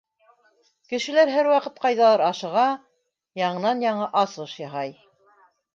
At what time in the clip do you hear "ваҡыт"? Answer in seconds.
1.51-1.77